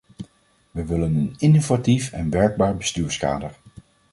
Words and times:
We 0.71 0.85
willen 0.85 1.15
een 1.15 1.33
innovatief 1.37 2.11
en 2.11 2.29
werkbaar 2.29 2.75
bestuurskader. 2.77 3.55